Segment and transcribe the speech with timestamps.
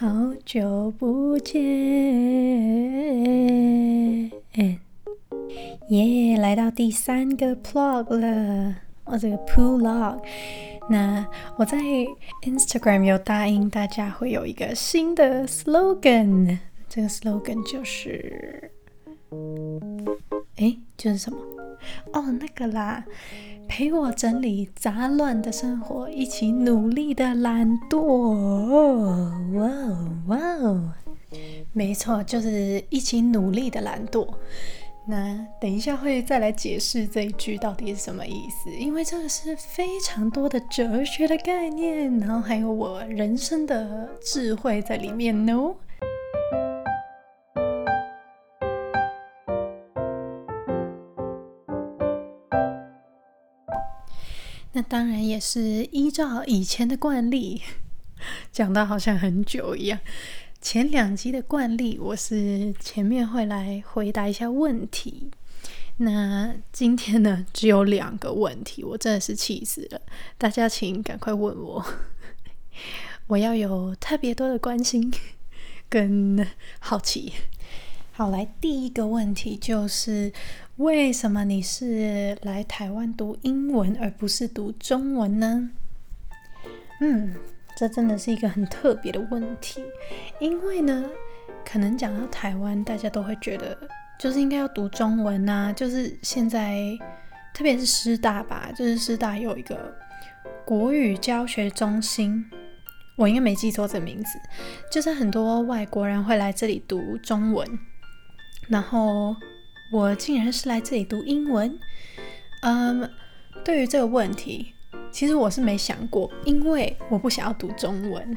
[0.00, 0.06] 好
[0.44, 1.60] 久不见，
[5.88, 6.36] 耶！
[6.38, 10.22] 来到第三个 plug 了，我这个 pool log。
[10.88, 11.26] 那
[11.56, 11.78] 我在
[12.42, 16.58] Instagram 有答应大家会有一个新的 slogan，
[16.88, 18.70] 这个 slogan 就是，
[20.58, 21.38] 哎，就是什么？
[22.12, 23.04] 哦，那个啦。
[23.68, 28.00] 陪我整理杂乱的生活，一起努力的懒惰。
[29.52, 30.92] 哇哦哇哦，
[31.72, 34.26] 没错，就是一起努力的懒惰。
[35.06, 45.74] 那等一下会再来解释这一句到底是什么意思，因为这个是非常多的哲学的概念，然后还有我人生的智慧在里面哦。
[54.78, 57.60] 那当然也是依照以前的惯例，
[58.52, 59.98] 讲到好像很久一样。
[60.60, 65.32] 前两集的惯例，我是前面会来回答一下问题。
[65.96, 70.00] 那今天呢，只有两个问题，我真的是气死了。
[70.38, 71.84] 大家请赶快问我，
[73.26, 75.12] 我要有特别多的关心
[75.88, 76.46] 跟
[76.78, 77.32] 好奇。
[78.18, 80.32] 好，来第一个问题就是，
[80.78, 85.70] 为什么你是来台湾读英文而不是读中文呢？
[87.00, 87.36] 嗯，
[87.76, 89.84] 这真的是一个很特别的问题，
[90.40, 91.08] 因为呢，
[91.64, 93.78] 可能讲到台湾，大家都会觉得
[94.18, 96.76] 就是应该要读中文呐，就是现在
[97.54, 99.96] 特别是师大吧，就是师大有一个
[100.64, 102.44] 国语教学中心，
[103.14, 104.40] 我应该没记错这名字，
[104.90, 107.64] 就是很多外国人会来这里读中文。
[108.68, 109.34] 然后
[109.90, 111.78] 我竟然是来这里读英文，
[112.60, 113.10] 嗯，
[113.64, 114.74] 对于这个问题，
[115.10, 118.36] 其实我是没想过，因为我不想要读中文，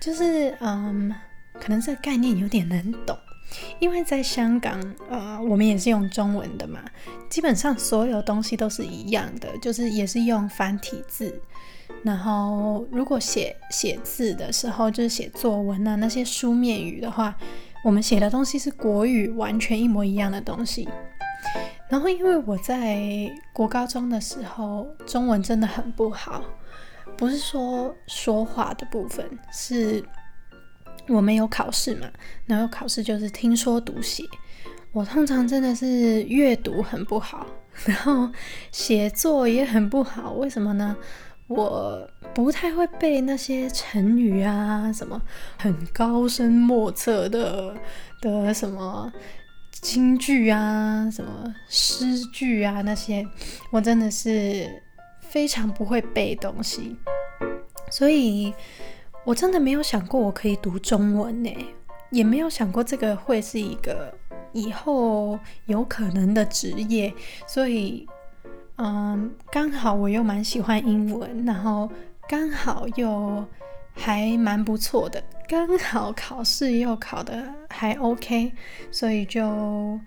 [0.00, 1.14] 就是嗯，
[1.54, 3.16] 可能这个概念有点难懂，
[3.78, 6.80] 因为在香港，呃，我们也是用中文的嘛，
[7.30, 11.40] 基本上所有东西都是一样的，就是也是用繁体字，
[12.02, 17.36] 然后如果写写字的时候，就是写作文啊那些书面语的话。
[17.84, 20.88] 我们写的东西是国语，完全一模一样的东西。
[21.88, 23.00] 然后，因为我在
[23.52, 26.44] 国高中的时候，中文真的很不好，
[27.16, 30.04] 不是说说话的部分，是
[31.06, 32.06] 我们有考试嘛，
[32.44, 34.22] 然后考试就是听说读写，
[34.92, 37.46] 我通常真的是阅读很不好，
[37.86, 38.28] 然后
[38.70, 40.32] 写作也很不好。
[40.32, 40.94] 为什么呢？
[41.48, 45.20] 我不太会背那些成语啊，什么
[45.56, 47.74] 很高深莫测的
[48.20, 49.10] 的什么
[49.70, 53.26] 京剧啊，什么诗句啊那些，
[53.72, 54.68] 我真的是
[55.20, 56.94] 非常不会背东西，
[57.90, 58.52] 所以
[59.24, 61.50] 我真的没有想过我可以读中文呢，
[62.10, 64.14] 也没有想过这个会是一个
[64.52, 67.10] 以后有可能的职业，
[67.46, 68.06] 所以。
[68.80, 71.90] 嗯，刚好我又蛮喜欢英文，然后
[72.28, 73.44] 刚好又
[73.92, 78.52] 还蛮不错的，刚好考试又考的还 OK，
[78.92, 79.98] 所以就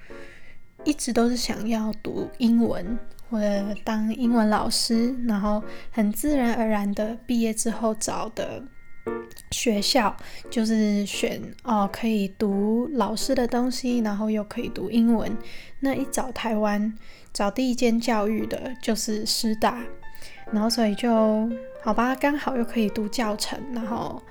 [0.86, 2.98] 一直都是想要读英文
[3.30, 5.62] 或者当英文老师，然后
[5.92, 8.64] 很自然而然的毕业之后找的
[9.52, 10.16] 学校
[10.50, 15.30] 就是选哦可以读老师的东西，然后又可以读英文，
[15.82, 16.98] 那一找台湾。
[17.34, 19.82] 找第一间教育的就是师大，
[20.52, 21.50] 然后所以就
[21.82, 24.22] 好吧，刚好又可以读教程，然后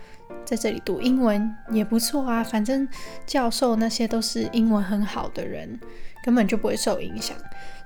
[0.45, 2.45] 在这里读英文也不错啊。
[2.45, 2.87] 反正
[3.27, 5.81] 教授那些都是英文很好的人，
[6.23, 7.37] 根本就不会受影响。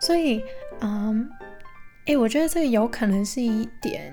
[0.01, 0.43] 所以，
[0.81, 1.29] 嗯，
[2.07, 4.13] 诶，我觉得这个有可能是一点，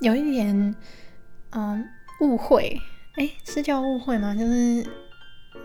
[0.00, 0.74] 有一点，
[1.50, 1.88] 嗯，
[2.20, 2.80] 误会。
[3.18, 4.34] 诶，是叫误会吗？
[4.34, 4.84] 就是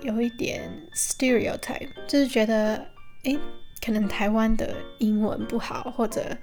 [0.02, 2.86] 有一点 stereotype，就是觉得，
[3.24, 3.40] 诶。
[3.86, 6.36] 可能台湾的英文不好，或者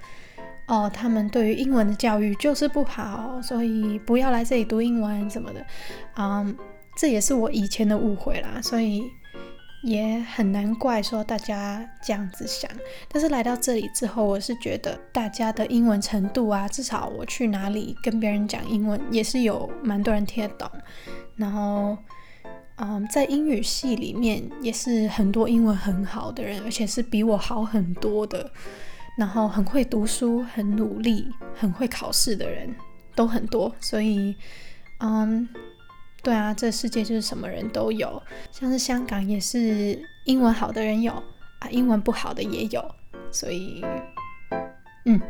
[0.67, 5.65] 哦，他们对于英文的教育就是不好，所以不要来这里读英文什么的，
[6.17, 6.57] 嗯，
[6.97, 9.03] 这也是我以前的误会啦，所以
[9.83, 12.69] 也很难怪说大家这样子想。
[13.09, 20.69] 但是来到这里之后，我是觉得大家的英文程度啊，至少我去哪里跟别人讲英文，也是有蛮多人听得懂，
[21.35, 21.97] 然后。
[22.77, 28.51] 嗯，在英语系里面也是很多英文很好的人，而且是比我好很多的，
[29.17, 32.75] 然后很会读书、很努力、很会考试的人
[33.15, 33.73] 都很多。
[33.79, 34.35] 所以，
[34.99, 35.47] 嗯，
[36.21, 41.13] 对啊，这世界就是什么人都有，像是香港也是英文好的人有
[41.59, 42.83] 啊，英文不好的也有。
[43.31, 43.81] 所以，
[45.05, 45.21] 嗯。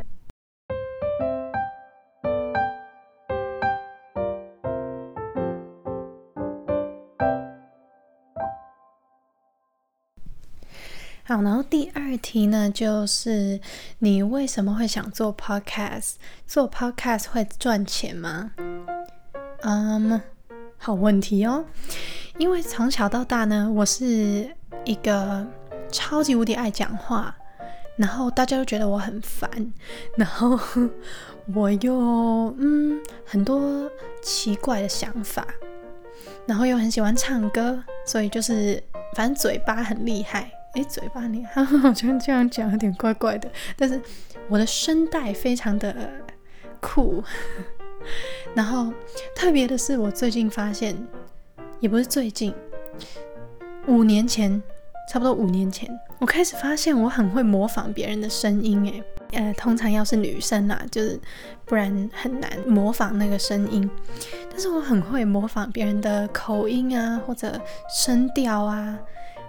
[11.28, 13.60] 好，然后第二题呢，就是
[13.98, 16.12] 你为什么会想做 podcast？
[16.46, 18.52] 做 podcast 会赚钱吗？
[19.62, 20.22] 嗯，
[20.78, 21.64] 好问题哦。
[22.38, 24.48] 因为从小到大呢，我是
[24.84, 25.44] 一个
[25.90, 27.34] 超级无敌爱讲话，
[27.96, 29.50] 然后大家都觉得我很烦，
[30.16, 30.56] 然后
[31.52, 33.90] 我又嗯很多
[34.22, 35.44] 奇怪的想法，
[36.46, 38.80] 然后又很喜欢唱歌，所以就是
[39.16, 40.52] 反正嘴巴很厉害。
[40.76, 41.64] 哎，嘴巴你 好
[41.94, 43.98] 像这样讲有点怪怪的，但是
[44.46, 45.96] 我的声带非常的
[46.80, 47.24] 酷。
[48.54, 48.92] 然后
[49.34, 50.94] 特别的是，我最近发现，
[51.80, 52.54] 也不是最近，
[53.86, 54.62] 五年前，
[55.10, 55.88] 差不多五年前，
[56.18, 59.02] 我开始发现我很会模仿别人的声音。
[59.32, 61.18] 哎，呃，通常要是女生啊，就是
[61.64, 63.90] 不然很难模仿那个声音。
[64.50, 67.58] 但是我很会模仿别人的口音啊，或者
[67.88, 68.98] 声调啊。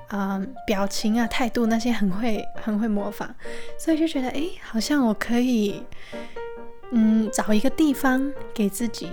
[0.10, 3.30] 嗯，表情啊，态度那些很会，很会模仿，
[3.78, 5.84] 所以就觉得，哎，好像我可以，
[6.92, 9.10] 嗯，找一个地方给自己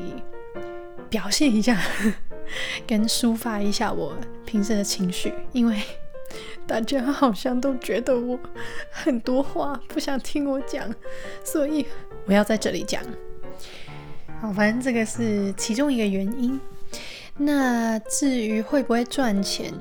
[1.11, 1.81] 表现一下，
[2.87, 5.83] 跟抒发一下我平时的情绪，因为
[6.67, 8.39] 大家好像都觉得我
[8.91, 10.89] 很多话不想听我讲，
[11.43, 11.85] 所以
[12.27, 13.03] 我要在这里讲。
[14.41, 16.61] 好，反正这个是其中一个原因。
[17.37, 19.73] 那至于会不会赚钱？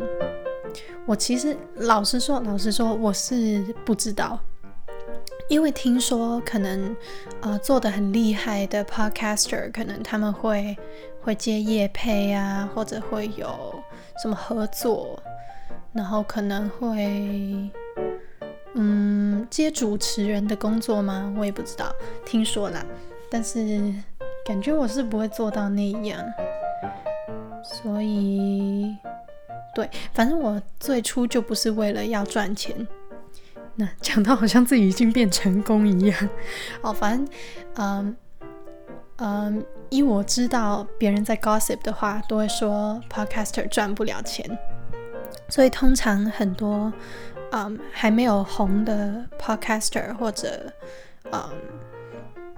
[1.05, 4.39] 我其实老实说，老实说，我是不知道，
[5.49, 6.95] 因为听说可能
[7.41, 10.77] 呃做的很厉害的 podcaster，可能他们会
[11.21, 13.47] 会接业配啊，或者会有
[14.21, 15.21] 什么合作，
[15.91, 17.69] 然后可能会
[18.75, 21.33] 嗯接主持人的工作吗？
[21.37, 21.93] 我也不知道，
[22.25, 22.81] 听说啦，
[23.29, 23.93] 但是
[24.45, 26.23] 感觉我是不会做到那样，
[27.61, 28.95] 所以。
[29.73, 32.87] 对，反正我最初就不是为了要赚钱。
[33.75, 36.29] 那讲到好像自己已经变成功一样。
[36.81, 37.27] 哦，反正，
[37.77, 38.15] 嗯
[39.17, 44.45] 嗯，依我知道，别人在 gossip 的话，都会说 podcaster 赚不了钱。
[45.49, 46.93] 所以通常很多，
[47.51, 50.71] 嗯，还没有红的 podcaster 或者，
[51.31, 51.41] 嗯，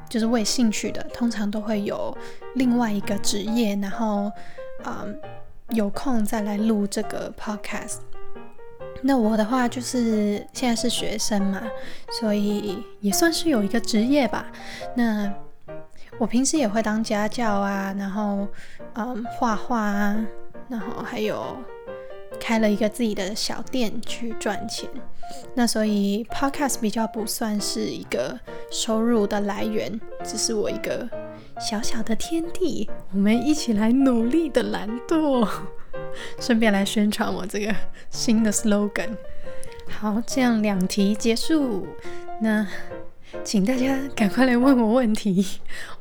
[0.10, 2.16] 就是为兴趣的，通常都会有
[2.56, 4.30] 另外一个职业，然后，
[4.84, 5.18] 嗯。
[5.70, 7.98] 有空再来录这个 podcast。
[9.02, 11.62] 那我的话就是现在是学生嘛，
[12.20, 14.48] 所以也算是有一个职业吧。
[14.96, 15.32] 那
[16.18, 18.48] 我平时也会当家教啊，然后
[18.94, 20.26] 嗯画画啊，
[20.70, 21.58] 然后还有
[22.40, 24.90] 开了一个自己的小店去赚钱。
[25.54, 28.40] 那所以 podcast 比较不算是一个
[28.72, 31.08] 收入的来源，只是我一个。
[31.60, 35.48] 小小的天地，我们一起来努力的懒惰，
[36.40, 37.74] 顺便来宣传我这个
[38.10, 39.10] 新的 slogan。
[39.90, 41.88] 好，这样两题结束，
[42.42, 42.68] 那
[43.44, 45.46] 请大家赶快来问我问题，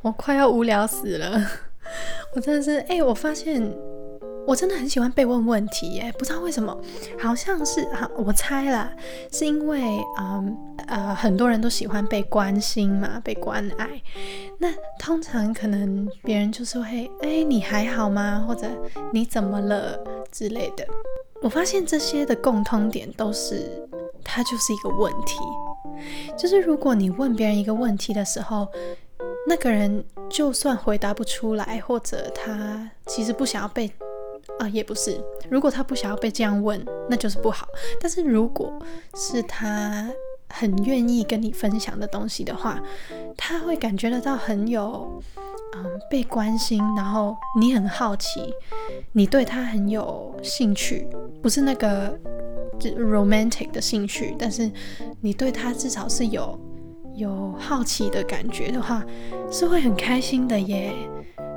[0.01, 1.41] 我快要无聊死了。
[2.35, 3.94] 我真的是，哎，我发现。
[4.47, 6.77] 我真的很喜欢被问问题耶，不知道为什么，
[7.19, 8.91] 好像是哈，我猜啦，
[9.31, 9.81] 是因为
[10.19, 10.55] 嗯
[10.87, 13.89] 呃很多人都喜欢被关心嘛，被关爱。
[14.59, 18.45] 那通常可能别人就是会哎你还好吗？
[18.47, 18.67] 或者
[19.11, 19.99] 你怎么了
[20.31, 20.85] 之类的。
[21.41, 23.69] 我发现这些的共通点都是
[24.23, 25.37] 它就是一个问题，
[26.37, 28.67] 就是如果你问别人一个问题的时候，
[29.47, 33.91] 那个人就算回答不出来，或者他其实不想要被。
[34.59, 35.19] 啊，也不是。
[35.49, 37.67] 如果他不想要被这样问，那就是不好。
[37.99, 38.71] 但是如果
[39.15, 40.09] 是他
[40.49, 42.81] 很愿意跟你分享的东西的话，
[43.35, 45.21] 他会感觉得到很有
[45.75, 48.53] 嗯被关心，然后你很好奇，
[49.11, 51.07] 你对他很有兴趣，
[51.41, 52.17] 不是那个
[52.79, 54.71] romantic 的兴趣，但是
[55.21, 56.57] 你对他至少是有
[57.15, 59.03] 有好奇的感觉的话，
[59.51, 60.93] 是会很开心的耶，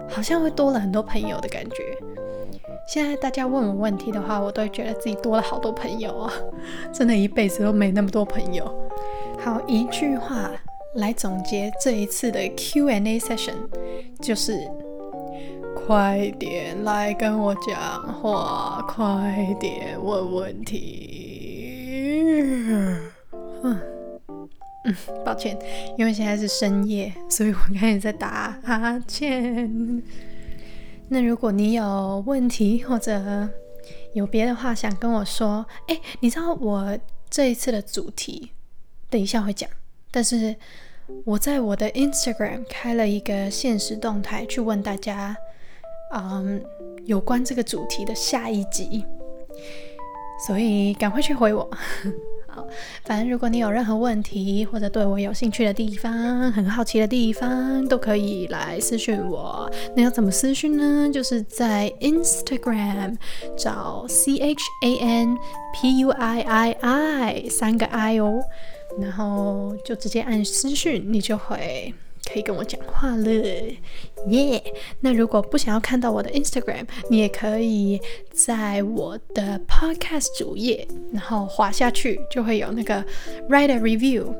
[0.09, 1.97] 好像会多了很多朋友的感觉。
[2.88, 6.33] 现在大家问我问题的话，我都会觉得自己多了好多朋友啊！
[6.90, 8.64] 真的，一辈子都没那么多朋友。
[9.38, 10.50] 好，一句话
[10.95, 13.57] 来总结这一次的 Q&A session，
[14.23, 14.66] 就是
[15.76, 17.76] 快点来跟我讲
[18.23, 21.92] 话，快点问问题。
[23.64, 23.78] 嗯，
[25.26, 25.59] 抱歉，
[25.99, 30.02] 因为现在是深夜，所以我开始在打哈欠。
[31.11, 33.49] 那如果你有问题或者
[34.12, 36.99] 有别的话想跟我说，哎，你知道我
[37.31, 38.50] 这一次的主题，
[39.09, 39.69] 等一下会讲。
[40.11, 40.55] 但是
[41.25, 45.37] 我在我的 Instagram 开了一个现实动态，去问大家，
[46.15, 46.62] 嗯，
[47.05, 49.05] 有关这个主题的下一集，
[50.47, 51.71] 所以赶快去回我。
[52.50, 52.67] 好，
[53.05, 59.71] 反正如果你有任何问题，或者对我有兴趣的地方、很好奇的地方，都可以来私讯我。
[59.95, 61.11] 那要怎么私讯呢？
[61.12, 63.17] 就是在 Instagram
[63.57, 65.37] 找 C H A N
[65.75, 68.40] P U I I I 三个 I 哦，
[68.99, 71.93] 然后就直接按私讯，你就会。
[72.31, 73.31] 可以跟我讲话了，
[74.27, 74.63] 耶！
[75.01, 77.99] 那如果不想要看到我的 Instagram，你也可以
[78.33, 83.03] 在我的 Podcast 主页，然后滑下去就会有那个
[83.49, 84.35] Write a Review，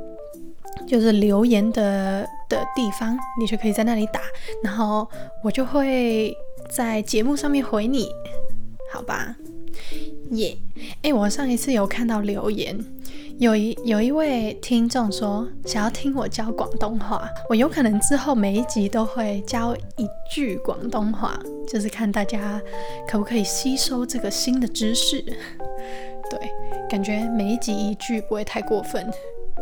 [0.87, 4.21] 就是留言的的地方，你就可以在那里打，
[4.63, 5.09] 然后
[5.43, 6.37] 我就会
[6.69, 8.09] 在节目上面回你，
[8.93, 9.35] 好吧？
[10.33, 10.59] 耶！
[11.03, 12.79] 哎，我上一次有看到留言。
[13.39, 22.61] 有一有一位听众说想要听我教广东话，我有可能之后每一集都会教一句广东话，就是看大家
[23.07, 25.21] 可不可以吸收这个新的知识。
[26.29, 26.51] 对，
[26.91, 29.09] 感觉每一集一句不会太过分，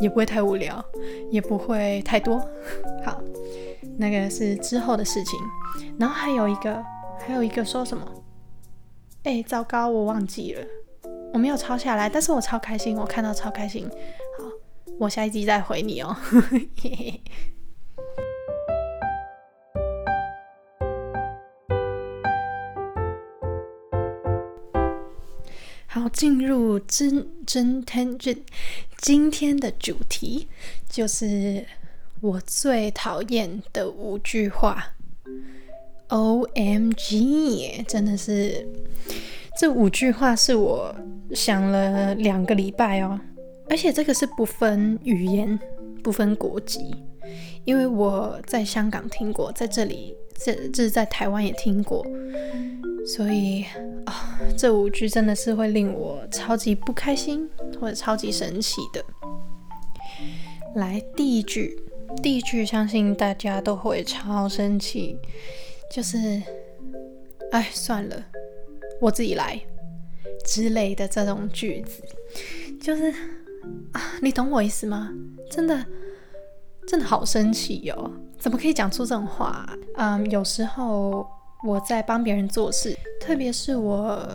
[0.00, 0.82] 也不会太无聊，
[1.30, 2.38] 也不会太多。
[3.04, 3.20] 好，
[3.98, 5.38] 那个是之后的事情。
[5.98, 6.82] 然后还有一个，
[7.26, 8.06] 还有一个说什么？
[9.24, 10.64] 哎，糟糕，我忘记了。
[11.32, 13.86] 我没有抄下来，但是我超开心，我看到超开心。
[14.38, 14.44] 好，
[14.98, 16.16] 我下一集再回你哦。
[25.86, 28.36] 好，进入真真天日
[28.98, 30.48] 今天的主题
[30.88, 31.66] 就是
[32.20, 34.92] 我最讨厌的五句话。
[36.08, 38.66] O M G，真的是。
[39.58, 40.94] 这五句话是我
[41.32, 43.18] 想了两个礼拜哦，
[43.68, 45.58] 而且这个是不分语言、
[46.02, 46.94] 不分国籍，
[47.64, 52.06] 因为我在香港听过，在这里这这是在台湾也听过，
[53.06, 53.64] 所以
[54.04, 57.48] 啊，这五句真的是会令我超级不开心
[57.80, 59.04] 或者超级生气的。
[60.76, 61.76] 来，第一句，
[62.22, 65.18] 第一句，相信大家都会超生气，
[65.90, 66.40] 就是，
[67.50, 68.16] 哎，算了。
[69.00, 69.60] 我自己来
[70.46, 72.02] 之类的这种句子，
[72.80, 73.10] 就是
[73.92, 75.12] 啊，你懂我意思吗？
[75.50, 75.84] 真的，
[76.86, 78.10] 真的好生气哟！
[78.38, 79.68] 怎么可以讲出这种话？
[79.96, 81.26] 嗯，有时候
[81.64, 84.26] 我在帮别人做事，特别是我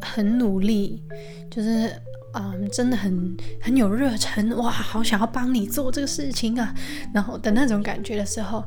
[0.00, 1.00] 很努力，
[1.48, 1.92] 就是
[2.34, 6.74] 嗯，真的很很有热忱，哇，好想要帮你做这个事情啊，
[7.14, 8.64] 然后的那种感觉的时候，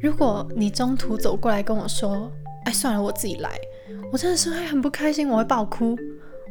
[0.00, 2.32] 如果你中途走过来跟我说，
[2.64, 3.50] 哎，算了，我自己来。
[4.10, 5.96] 我真的是会很不开心，我会爆哭，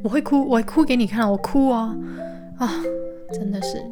[0.03, 1.96] 我会哭，我会哭给你看，我哭哦，
[2.58, 2.81] 啊，
[3.31, 3.84] 真的是。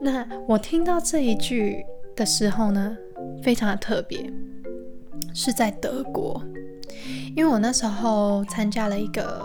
[0.00, 1.84] 那我听到这一句
[2.14, 2.96] 的时候呢，
[3.42, 4.30] 非常的特别，
[5.34, 6.40] 是在德国，
[7.34, 9.44] 因为我那时候参加了一个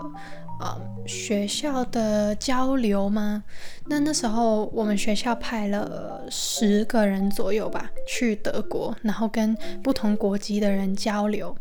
[0.60, 3.42] 呃学校的交流嘛，
[3.86, 11.56] 那那时候我们学校派了十个人左右吧去德国，然后跟不同国籍的人交流。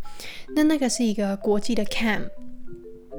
[0.55, 2.29] 那那个是一个国际的 camp，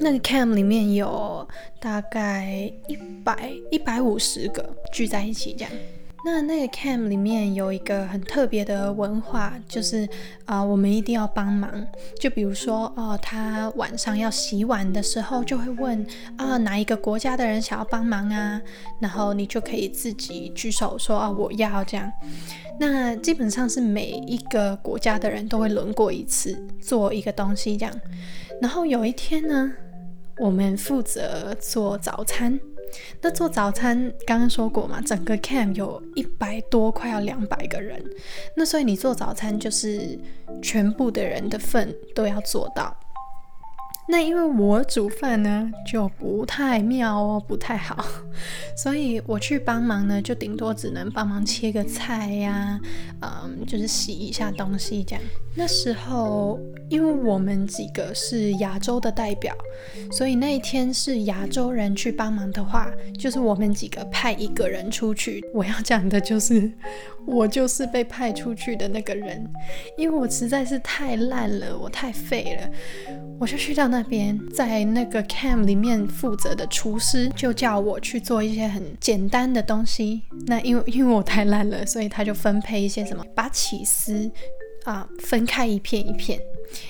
[0.01, 1.47] 那个 camp 里面有
[1.81, 5.73] 大概一百一百五十个聚在一起这样。
[6.27, 10.09] 那那个 camp 里面有一个很特别的文化，就是
[10.47, 11.87] 啊，我们一定要帮忙。
[12.19, 16.07] 就比如说哦，他晚上要洗碗的时候，就会问
[16.39, 18.59] 啊，哪一个国家的人想要帮忙啊？
[19.01, 22.11] 然后你就可以自己举手说啊，我要这样。
[22.81, 27.95] 那基本上是每一个国家的人都会轮过一次做一个东西这样。
[28.63, 29.73] 然后有一天呢，
[30.38, 32.59] 我们负责做早餐。
[33.21, 38.00] 那做早餐刚刚说过嘛，整个 camp 有一百多，快要两百个人。
[38.57, 40.17] 那所以你做早餐就是
[40.62, 42.97] 全部的人的份都要做到。
[44.07, 48.05] 那因为我煮饭呢就不太妙哦，不太好，
[48.77, 52.79] 所以我去帮忙呢，就顶多只能帮忙切个菜呀，
[53.23, 55.25] 嗯，就是洗一下东西这样。
[55.57, 56.59] 那时候
[56.91, 59.55] 因为我们几个是亚洲的代表，
[60.13, 65.43] 所以那一天是亚洲人去帮忙的话，就是我们几个派一个人出去。
[65.55, 66.71] 我要讲的就是。
[67.27, 69.51] 我就是被派出去的那个人，
[69.97, 72.71] 因为我实在是太烂了，我太废了，
[73.41, 80.23] 我就去到那边，在那个 camp 里面负责的厨师就叫我去做一些很简单的东西。
[80.49, 84.29] 那因为因为我太懒了，所以他就分配一些什么，把起司
[84.85, 86.41] 啊分开一片一片。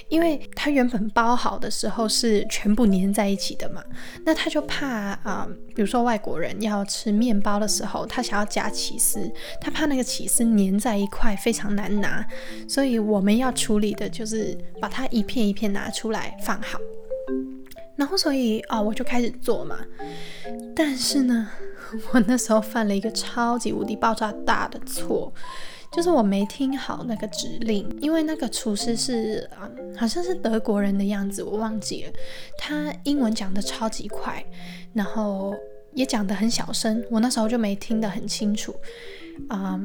[0.09, 3.85] 因为它原本包好的时候是全部粘在一起的嘛，
[4.25, 4.87] 那他就怕
[5.23, 12.27] 啊，比如说外国人要吃面包的时候，他想要夹起司，他怕那个起司粘在一块非常难拿，
[12.67, 16.79] 所以我们要处理的就是把它一片一片拿出来放好，
[17.97, 19.77] 然后所以啊，我就开始做嘛，
[20.75, 21.51] 但是呢，
[22.13, 25.31] 我那时候犯了一个超级无敌爆炸大的错，
[25.95, 32.13] 就是我没听好那个指令，因为那个厨师是啊，好像是德国人的样子，我忘记了。
[32.59, 34.45] 他英文讲的超级快，
[34.93, 35.55] 然后
[35.93, 38.75] 也讲的很小声，我那时候就没听得很清楚，
[39.49, 39.81] 啊，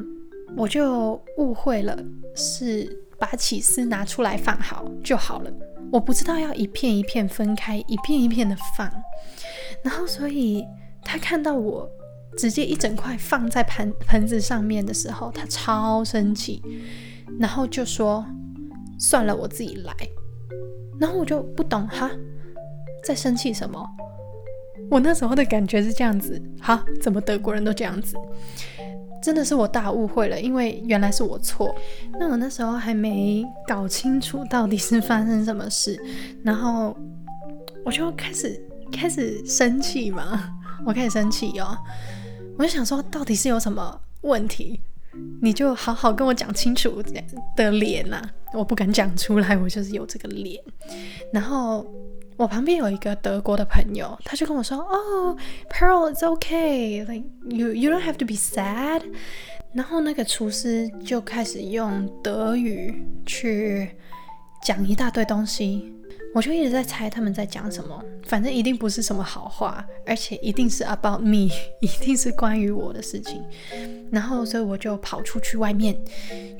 [0.57, 1.95] 我就误会了，
[2.35, 2.89] 是
[3.19, 5.51] 把起司拿出来放好就好了。
[5.91, 8.91] 我不知道要一片一片分开，一片一片的放，
[9.83, 10.65] 然后所以
[11.03, 11.87] 他看到我
[12.37, 16.61] 直接一整块放在盘盆子上面的时候，他超生气，
[17.39, 18.25] 然后就说
[18.99, 19.93] ：“算了，我自己来。”
[20.99, 22.11] 然后我就不懂哈，
[23.03, 23.85] 在生气什么？
[24.89, 28.15] 我那时候的感觉是这样子，哈，怎么德国人都这样子？
[29.21, 31.75] 真的是我大误会了，因为原来是我错。
[32.17, 36.01] 那我那时候还没搞清楚到底是发生什么事，
[36.41, 36.95] 然后
[37.85, 38.57] 我就开始
[38.91, 40.49] 开始生气嘛，
[40.85, 41.77] 我开始生气哦，
[42.59, 44.79] 我就想说到底是有什么问题，
[45.41, 47.01] 你就好好跟我讲清楚
[47.55, 48.21] 的脸呐，
[48.53, 50.61] 我不敢讲出来，我就是有这个脸，
[51.33, 51.85] 然后。
[52.39, 55.35] 我旁边有一个德国的朋友，他就跟我说：“哦
[55.69, 59.01] ，Pearl，it's okay，like you you don't have to be sad。”
[59.75, 63.91] 然后那个厨师就开始用德语去
[64.63, 65.93] 讲一大堆东西，
[66.33, 71.49] 我就一直在猜他们在讲什么，反正一定不是什么好话，而且一定是 about me，
[71.81, 73.43] 一定是关于我的事情。
[74.11, 75.99] 然后，所以我就跑出去外面，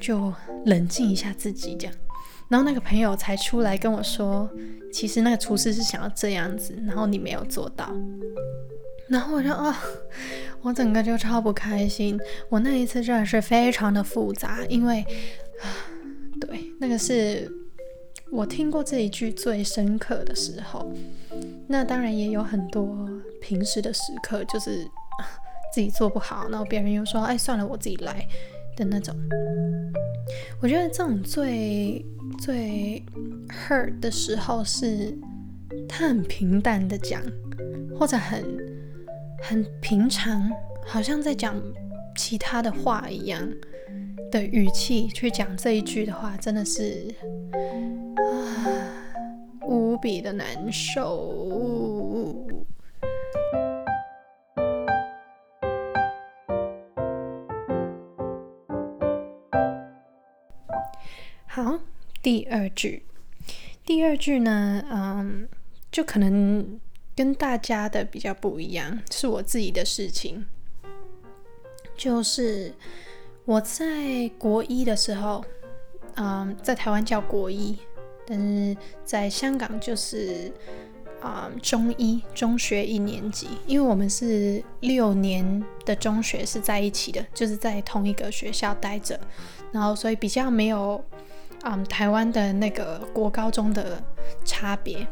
[0.01, 0.33] 就
[0.65, 1.95] 冷静一下自己，这样。
[2.49, 4.49] 然后那个朋友才出来跟我说，
[4.91, 7.93] 其实那个厨师是想要这样子，然后你没有做到。
[9.07, 9.79] 然后我就啊，
[10.61, 12.19] 我整个就超不开心。
[12.49, 15.05] 我那一次真的是非常的复杂，因为，
[16.41, 17.51] 对，那个是
[18.31, 20.91] 我听过这一句最深刻的时候。
[21.67, 23.09] 那当然也有很多
[23.41, 24.85] 平时的时刻，就是
[25.73, 28.27] 自己做不好，然后别人又说，哎，算了，我自己来。
[28.75, 29.13] 的那种，
[30.61, 32.05] 我觉得这种最
[32.39, 33.03] 最
[33.49, 35.13] hurt 的时候是，
[35.85, 37.21] 他很平淡的讲，
[37.99, 38.41] 或者很
[39.43, 40.49] 很平常，
[40.85, 41.61] 好像在讲
[42.15, 43.45] 其他的话一样
[44.31, 47.13] 的语气去讲这一句的话，真的是
[48.15, 48.65] 啊，
[49.67, 52.47] 无比的难受。
[61.45, 61.79] 好，
[62.21, 63.03] 第二句，
[63.83, 65.47] 第二句呢，嗯，
[65.91, 66.79] 就可能
[67.15, 70.45] 跟大家的比较不一样，是我自己的事情。
[71.97, 72.73] 就是
[73.49, 75.43] 我在国一的时候，
[76.17, 77.75] 嗯，在台湾叫国一，
[78.27, 80.53] 但是在香港就是
[81.19, 89.19] 啊中一中学一年级，因为我们是六年的中学是在一起的，就是在同一个学校待着，
[89.71, 91.03] 然后所以比较没有。
[91.63, 94.01] 嗯，台湾的那个国高中的
[94.45, 95.05] 差别。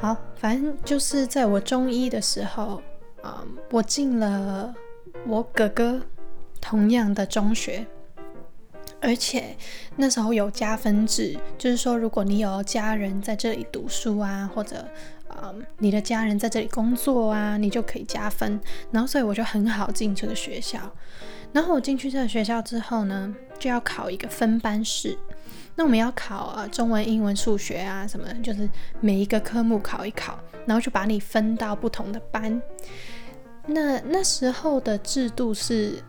[0.00, 2.82] 好，反正就是在我中一的时候，
[3.20, 4.74] 啊，我进了
[5.24, 6.00] 我哥哥
[6.62, 7.84] 同样的中学，
[9.00, 9.54] 而且
[9.96, 14.88] 那时候有加分制，就是说如果你有家人在这里读书啊，或者
[15.28, 18.58] 啊你的家人在这里工作啊，你就可以加分。
[18.92, 20.78] 然后所以我就很好进这个学校。
[21.52, 25.18] 然后我进去这个学校之后呢，就要考一个分班试。
[25.74, 28.68] 那我们要考啊，中文、英文、数学啊，什么，就是
[29.00, 32.62] 每一个科目考一考，然后就把你分到不同的班。
[33.66, 36.02] 那那时候的制度是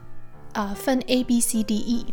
[0.54, 2.06] 啊，分 A、B、C、D、E。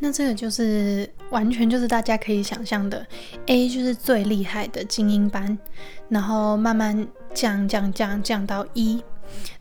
[0.00, 3.06] 那这个就是完全就是大家可以想象的
[3.46, 5.56] ，A 就是最厉害的精英班，
[6.08, 9.02] 然后慢慢降降降降到一。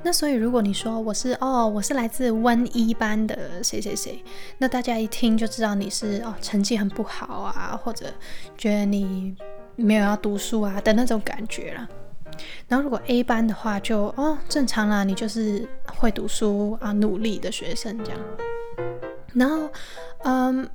[0.04, 4.22] 那所以，如果你说我是哦，我是来自温一班的谁谁谁，
[4.58, 8.08] 那大家一听就知道你是哦，成绩很不好啊，或者
[8.58, 9.34] 觉得你
[9.76, 11.88] 没有要读书啊的那种感觉了。
[12.68, 18.20] 然后如果 A 班的话，就哦正常啦，你就是会读书啊，努力的学生这样。
[19.34, 19.70] 然后，
[20.24, 20.70] 嗯，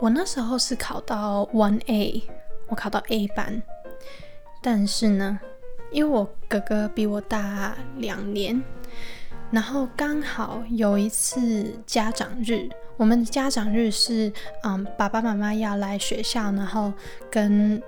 [0.00, 2.22] 我那时候是考到 One A，
[2.68, 3.62] 我考到 A 班，
[4.62, 5.38] 但是呢。
[5.90, 8.62] 因为我哥哥比我大两年，
[9.50, 16.90] 然后刚好有一次家长日，我们的家长日是，嗯，爸爸妈妈要来学校，然后
[17.30, 17.78] 跟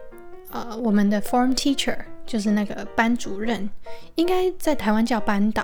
[0.54, 3.68] 呃我们的 form teacher，就是那个班主任，
[4.14, 5.62] 应该在台湾叫班导，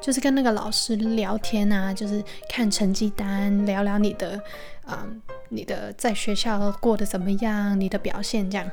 [0.00, 4.38] 就是跟那个老师聊天啊，就是看成绩单，聊聊你的，
[4.86, 8.70] 嗯，你的在学校过得怎么样，你的表现这样，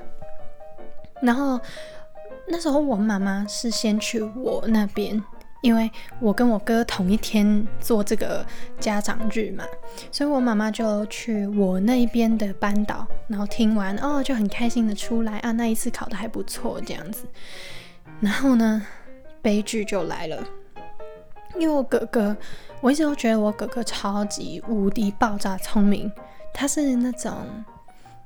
[1.22, 1.58] 然后。
[2.52, 5.24] 那时候我妈妈是先去我那边，
[5.62, 5.92] 因为
[6.22, 8.46] 我跟我哥同一天做这个
[8.80, 9.66] 家长日嘛，
[10.10, 17.26] 所以我妈妈就去我那一边的班导，然后听完哦就很开心的出来啊，那一次考的还不错这样子。
[18.22, 18.82] 然后呢，
[19.42, 20.42] 悲剧就来了，
[21.58, 22.36] 因为我哥哥，
[22.80, 26.10] 我一直都觉得我哥哥超级无敌爆炸聪明，
[26.54, 27.34] 他是那种，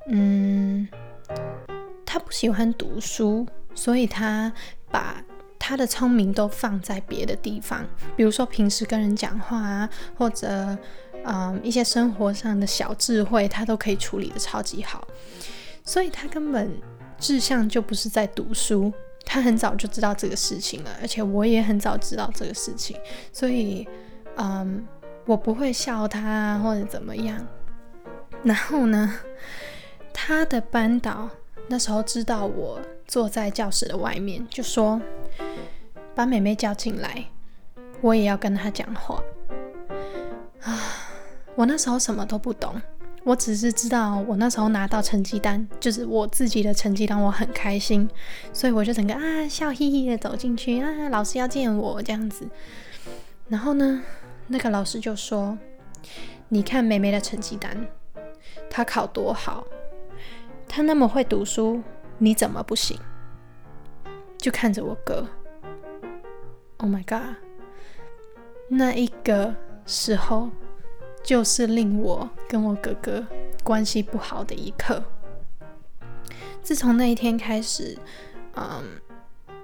[0.06, 0.86] 嗯，
[2.06, 3.44] 他不喜欢读书，
[3.74, 4.52] 所以他
[4.88, 5.20] 把。
[5.66, 10.76] 他的聪明都放在别的地方，比如说平时跟人讲话啊，或者
[11.24, 15.08] 嗯一些生活上的小智慧，他都可以处理的超级好。
[15.82, 16.70] 所以他根本
[17.18, 18.92] 志向就不是在读书，
[19.24, 22.94] 他很早就知道这个事情了，而且我也很早知道这个事情，
[23.32, 23.88] 所以
[24.36, 24.86] 嗯
[25.24, 27.42] 我不会笑他或者怎么样。
[28.42, 29.18] 然后呢，
[30.12, 31.30] 他的班导
[31.68, 35.00] 那时候知道我坐在教室的外面，就说。
[36.14, 37.24] 把妹妹叫进来，
[38.00, 39.22] 我也要跟她讲话
[40.62, 40.78] 啊！
[41.56, 42.80] 我那时候什么都不懂，
[43.22, 48.08] 我只是知道我那时候拿到成绩单，就是我自己的成绩单，我很开心，
[48.52, 52.48] 所以我就整个啊笑嘻嘻的走进去啊，老师要见我这样子。
[53.48, 54.02] 然后呢，
[54.48, 55.56] 那个老师就说
[56.48, 57.86] ：“你看妹妹的成绩单，
[58.68, 59.64] 她考多好，
[60.66, 61.82] 她那么会读书，
[62.18, 62.98] 你怎么不行？”
[64.44, 65.26] 就看着我哥。
[66.76, 67.36] Oh my god！
[68.68, 69.54] 那一个
[69.86, 70.50] 时候，
[71.22, 73.26] 就是令我跟我哥哥
[73.62, 75.02] 关系不好的一刻。
[76.62, 77.96] 自从那一天开始，
[78.56, 79.00] 嗯。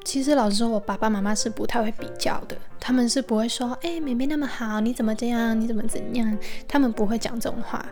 [0.02, 5.60] 其实老实说，我爸爸妈妈是不太会比较的，他们是不会说，哎，妹妹那么好，你怎么这样？
[5.60, 6.38] 你怎么怎样？
[6.66, 7.84] 他们不会讲这种话，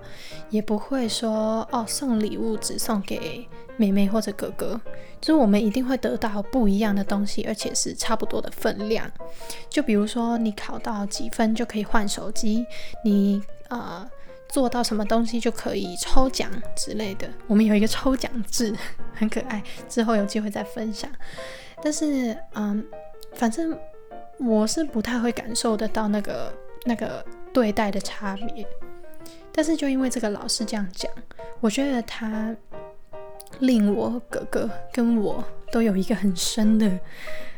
[0.48, 3.46] 也不会说，哦，送礼物只送给
[3.78, 4.78] 妹妹或者哥哥，
[5.20, 9.10] 就是我们一定会得到不一样的东西，而且是差不多的分量。
[9.70, 12.66] 就比如说，你考到几分就可以换手机，
[13.04, 14.06] 你呃
[14.48, 17.28] 做到什么东西就可以抽奖之类的。
[17.46, 18.74] 我们有一个抽奖制，
[19.14, 21.10] 很可爱，之后有机会再分享。
[21.82, 22.84] 但是，嗯，
[23.34, 23.78] 反正
[24.40, 26.52] 我是不太会感受得到那个
[26.84, 28.66] 那个对待的差别。
[29.52, 31.10] 但是就因为这个老师这样讲，
[31.60, 32.54] 我觉得他
[33.60, 36.98] 令我哥哥跟我都有一个很深的、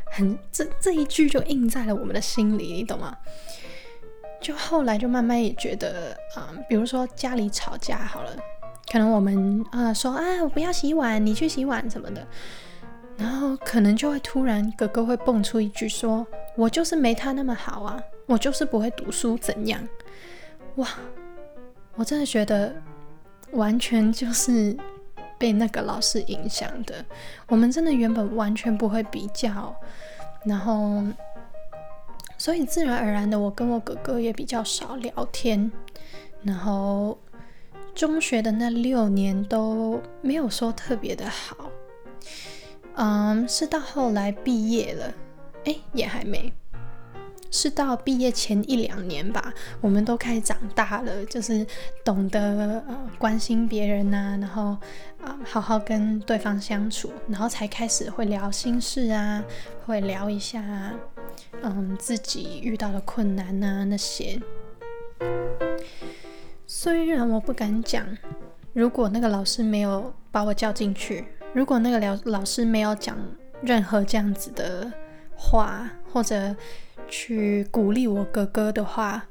[0.06, 3.16] 很这这一句就印在了我们的心里，你懂吗？
[4.40, 8.34] 就后来就慢慢也觉得，嗯，比如说家里吵架好了，
[8.90, 12.26] 可能我们啊说啊我不要洗碗，你去洗碗什么的。
[13.18, 16.26] 然后可能就会突然哥哥会蹦出一句说
[16.56, 19.86] ：“我就是没他那么好啊，我就是不会读书，怎样？”
[20.76, 20.88] 哇，
[21.96, 22.74] 我真的觉得
[23.50, 24.74] 完全就是
[25.40, 27.04] 被那个老师影响的。
[27.48, 29.74] 我们真的原本完全不会比较，
[30.44, 31.02] 然后
[32.36, 35.72] 所以自然而然的，我跟我哥哥也比较少聊天。
[36.42, 37.18] 然后
[37.94, 41.56] 中学的那六年都没有说特别的好。
[42.96, 45.14] 嗯，是到后来毕业了，
[45.64, 46.52] 哎，也还没，
[47.50, 51.66] 是到毕业前一两年吧，我们都开始长大了，就是
[52.04, 54.76] 懂得呃关心别人呐，然后
[55.22, 59.42] 啊好好跟对方相处，然后才开始会聊心事啊，
[59.84, 60.62] 会聊一下
[61.62, 64.40] 嗯自己遇到的困难呐那些。
[66.66, 68.06] 虽然我不敢讲，
[68.72, 71.24] 如果那个老师没有把我叫进去。
[71.52, 73.18] 如果那个老老师没有讲
[73.60, 74.88] 任何这样子的
[75.34, 76.54] 话，或者
[77.10, 79.22] 去鼓励我哥哥的话，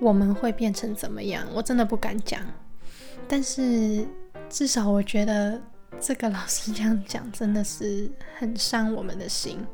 [0.00, 1.46] 我们会变成怎么样？
[1.54, 2.40] 我真的不敢讲。
[3.28, 4.04] 但是
[4.48, 5.60] 至少我觉得
[6.00, 9.64] 这个老师这样讲真的是很伤我们的心。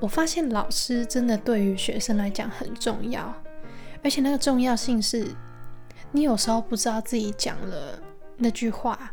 [0.00, 3.32] 我发现老师真的对于学生来讲很重要，
[4.02, 5.28] 而且那个重要性是，
[6.10, 7.98] 你有时候不知道自己讲了
[8.36, 9.12] 那句话。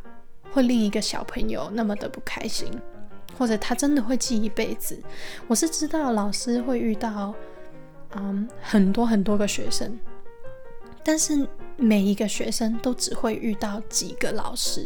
[0.54, 2.70] 会令一个小朋友那么的不开心，
[3.42, 4.96] 或者他真的会记一辈子。
[5.48, 7.34] 我是知道老师会遇到，
[8.12, 9.98] 嗯，很多很多个学生，
[11.04, 14.86] 但是每一个学生都只会遇到几个老师。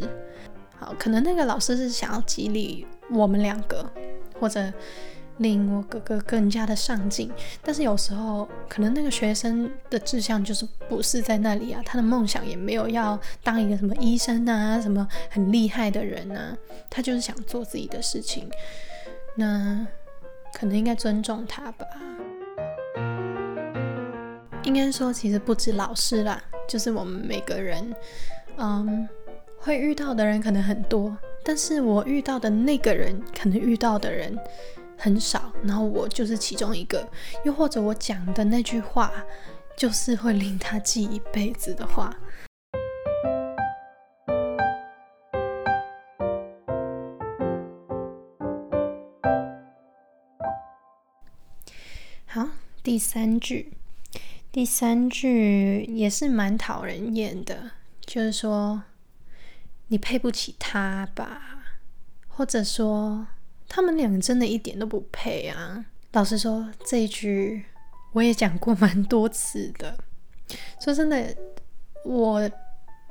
[0.80, 3.86] 好，可能那个老师是想要激励我们两个，
[4.40, 4.72] 或者。
[5.40, 7.30] 令我哥哥更加的上进，
[7.62, 16.58] 但是有时候可能那个学生的志向就是不是在那里啊，他的梦想也没有要当一个什么医生啊，什么很厉害的人啊，
[16.90, 18.50] 他就是想做自己的事情，
[19.36, 19.86] 那
[20.54, 21.86] 可能应该尊重他吧。
[24.64, 27.94] 应该说，其实不止老师啦，就是我们每个人，
[28.58, 29.08] 嗯，
[29.58, 34.36] 会遇到的人可能很多，但是我遇到的那个人，可能遇到的人。
[34.98, 37.08] 很少，然后我就是其中一个，
[37.44, 39.12] 又或者我讲的那句话
[39.78, 42.16] 就是会令他记一辈子的话。
[52.26, 52.48] 好，
[52.82, 53.74] 第三句，
[54.52, 58.84] 第三句也是蛮讨人厌的，就是说
[59.88, 61.64] 你配不起他吧，
[62.28, 63.28] 或者说。
[63.68, 65.86] 他们两个真的一点都不配啊！
[66.14, 67.66] 老实说，这一句
[68.14, 69.98] 我也讲过蛮多次的。
[70.80, 71.36] 说真的，
[72.06, 72.50] 我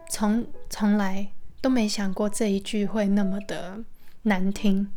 [0.09, 1.29] 从从来
[1.61, 3.79] 都没想过这一句会那么的
[4.23, 4.91] 难听。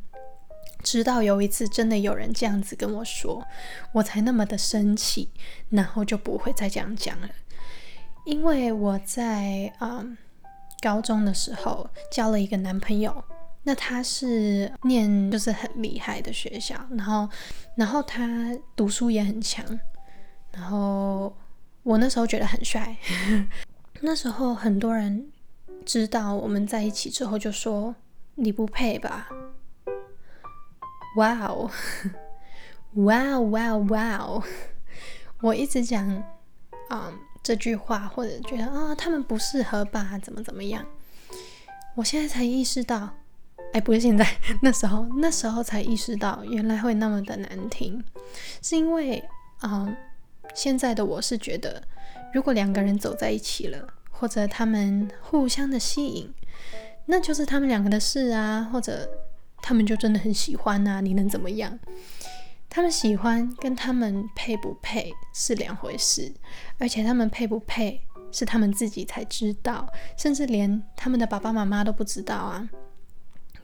[0.84, 3.46] 直到有一次真的有人这样子跟我说，
[3.92, 5.30] 我才那么的生气，
[5.70, 7.30] 然后就不会再这样讲了。
[8.26, 10.06] 因为我在啊
[10.82, 13.24] 高中的时候交了一个男朋友。
[13.68, 17.28] 那他是念就是很厉害的学校，然后，
[17.76, 19.62] 然后他读书也很强，
[20.54, 21.36] 然后
[21.84, 22.96] 我那时候觉得很帅。
[24.00, 25.30] 那时候很多人
[25.86, 27.94] 知道我们在一起之后，就说
[28.36, 29.28] 你不配吧？
[31.18, 31.70] 哇哦，
[32.94, 34.42] 哇哦，哇哦，哇哦！
[35.44, 36.08] 我一直讲
[36.88, 37.12] 啊
[37.44, 40.86] 这句话，或者觉得啊他们不适合吧，怎么怎么样？
[41.96, 43.10] 我现在才意识到。
[43.74, 44.26] 哎，不是现在，
[44.62, 48.04] 那时候那时候才意识到原来会那么的难听，
[48.62, 49.24] 是因为
[49.60, 49.88] 啊，
[50.56, 51.84] 现在的我是觉得，
[52.34, 56.34] 如果两个人走在一起了，或者他们互相的吸引，
[57.06, 59.08] 那就是他们两个的事啊，或者
[59.62, 61.78] 他们就真的很喜欢啊，你能怎么样？
[62.70, 66.34] 他们喜欢跟他们配不配是两回事，
[66.80, 68.02] 而且他们配不配
[68.32, 72.68] 是他们自己才知道，甚至连他们的爸爸妈妈都不知道啊。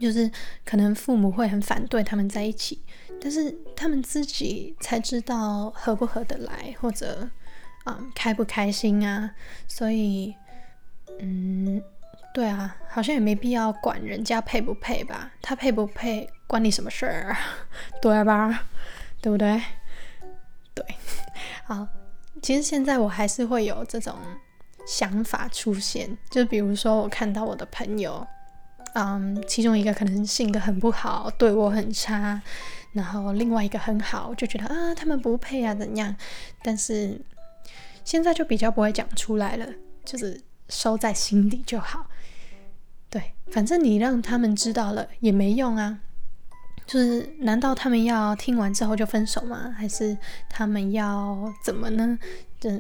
[0.04, 0.30] 就是
[0.66, 2.82] 可能父母会很反对他们在一起，
[3.22, 7.30] 但是他们自己才知道合不合得来，或者
[7.86, 9.34] 啊开不开心啊。
[9.66, 10.36] 所以，
[11.20, 11.82] 嗯，
[12.34, 17.38] 对啊，好像也没必要管人家配不配吧，他配不配关你什么事儿，
[18.02, 18.66] 对吧？
[19.22, 19.62] 对不对？
[20.76, 20.86] 对，
[21.64, 21.88] 好，
[22.42, 24.18] 其实现在我还是会有这种
[24.86, 28.28] 想法出现，就比如说我看到我的朋友。
[28.94, 32.40] 嗯，其中一个可能性格很不好，对我很差，
[32.92, 36.16] 然后另外一个很好，就觉得啊，他们不配啊，怎样？
[36.62, 37.20] 但是
[38.04, 39.66] 现在就比较不会讲出来了，
[40.06, 42.06] 就是收在心里就好。
[43.10, 46.00] 对，反正你让他们知道了也没用啊。
[46.86, 49.74] 就是难道他们要听完之后就分手吗？
[49.76, 50.16] 还是
[50.48, 52.20] 他们要怎么呢？
[52.60, 52.80] 这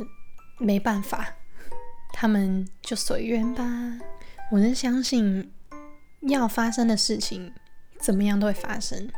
[0.59, 1.27] 没办法，
[2.11, 3.63] 他们就随缘吧。
[4.51, 5.51] 我能相信。
[6.27, 7.51] 要发生的事情，
[7.99, 9.09] 怎么样都会发生。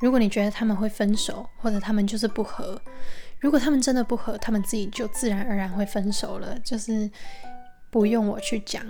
[0.00, 2.80] 如果你觉得他们会分手，或者他们就是不和，
[3.40, 7.10] 如果他们真的不和，他们自己就自然而然会分手了，就是
[7.90, 8.84] 不用我去讲。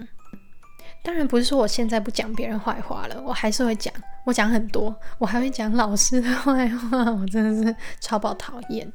[1.04, 3.92] 当然不是说我现在不讲别人坏话了，我还是会讲，
[4.24, 8.90] 我讲很多，我还会讲老师的坏话，我真的是超爆讨厌。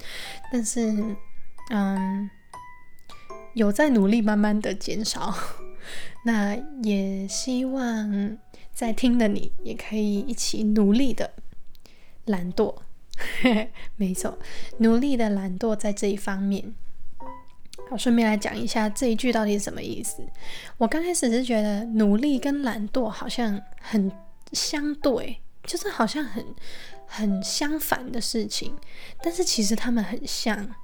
[0.51, 0.93] 但是，
[1.69, 2.29] 嗯，
[3.53, 5.33] 有在努力，慢慢的减少。
[6.25, 8.37] 那也希望。
[8.77, 11.33] 在听的你也可以一起努力的
[12.25, 12.75] 懒惰，
[13.97, 14.37] 没错，
[14.77, 16.75] 努力的懒惰在这一方面。
[17.89, 20.21] 好，顺便来讲一下这一句到底是什么意思。
[20.77, 24.11] 我刚开始是觉得努力跟懒惰好像很
[24.51, 26.45] 相对，就是好像很
[27.07, 28.75] 很相反的事情，
[29.23, 30.75] 但是其实他们很像。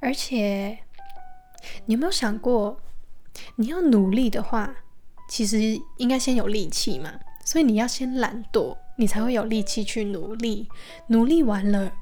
[0.00, 0.80] 而且
[1.86, 2.80] 你有没有想过，
[3.54, 4.74] 你要努力的话？
[5.30, 7.12] 其实应该先有力气嘛，
[7.44, 10.68] 所以你要先懒惰，你才会有力气去努力。
[11.06, 11.92] 努力完了，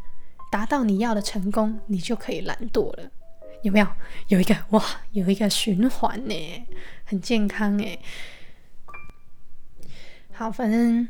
[0.51, 3.11] 达到你要的成功，你就可以懒惰了。
[3.61, 3.87] 有没有？
[4.29, 6.67] 有一个哇，有一个循环呢，
[7.05, 7.99] 很健康哎。
[10.33, 11.07] 好，反正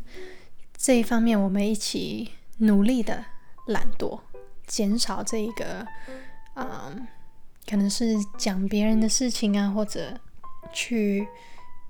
[0.76, 3.24] 这一方面我们一起努力的
[3.68, 4.18] 懒惰，
[4.66, 5.86] 减少这一个
[6.54, 6.92] 啊，
[7.64, 10.18] 可能是讲别人的事情啊，或者
[10.72, 11.28] 去。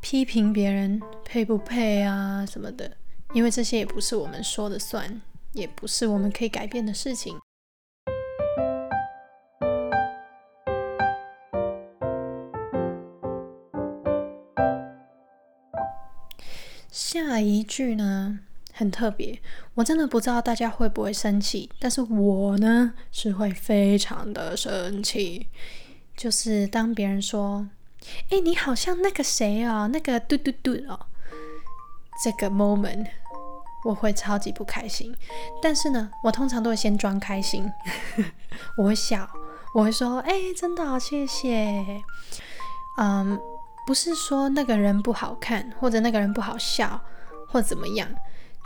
[0.00, 2.96] 批评别人配不配啊什么的，
[3.32, 5.20] 因为这些也不是我们说的算，
[5.52, 7.36] 也不是我们可以改变的事情。
[16.90, 18.40] 下一句呢
[18.72, 19.38] 很特别，
[19.74, 25.48] 我真的不知道大家会不会生气，但是我呢是会非常的生气，
[26.16, 27.68] 就是当别人说。
[28.30, 30.98] 哎，你好像那个谁哦，那个嘟嘟嘟哦，
[32.22, 33.06] 这个 moment
[33.84, 35.14] 我会超级不开心。
[35.62, 37.70] 但是呢，我通常都会先装开心，
[38.76, 39.28] 我会笑，
[39.74, 42.02] 我会说：“哎，真的好，谢谢。”
[42.98, 43.38] 嗯，
[43.86, 47.00] 不是说那个人不好看，或者那个人不好笑，
[47.48, 48.08] 或怎么样，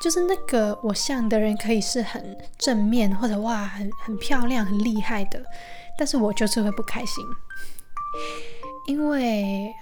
[0.01, 5.45] 就是那个我像的人可以是很正面，或者哇，很很漂亮、很厉害的，
[5.99, 7.25] 但是我就是会不开心，
[8.87, 9.75] 因为。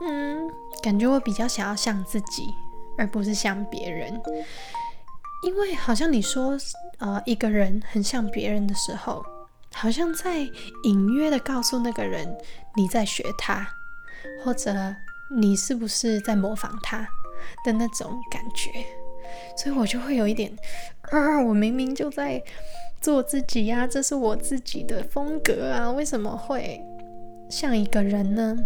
[0.00, 0.50] 嗯，
[0.82, 2.52] 感觉我比较想要像自己，
[2.98, 4.20] 而不是像别人。
[5.44, 6.58] 因为好像你说，
[6.98, 9.24] 呃，一个人很像别人的时候，
[9.72, 10.40] 好像在
[10.82, 12.36] 隐约的告诉那个人
[12.74, 13.66] 你在学他，
[14.44, 14.74] 或者
[15.30, 17.08] 你是不是在模仿他
[17.64, 18.70] 的那种感觉。
[19.56, 20.52] 所以我就会有一点，
[21.02, 22.42] 啊，我明明就在
[23.00, 26.84] 做自己呀，这是我自己的风格啊，为什么会
[27.48, 28.56] 像一个人呢？